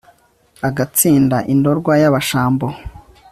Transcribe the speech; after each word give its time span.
agatsinda 0.67 1.37
i 1.51 1.53
ndorwa 1.59 1.93
y'abashambo 2.01 2.67